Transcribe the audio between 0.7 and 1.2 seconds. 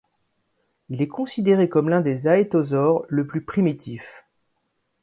Il est